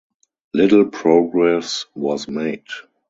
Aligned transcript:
Little 0.55 0.85
progress 0.85 1.85
was 1.93 2.27
made. 2.27 2.65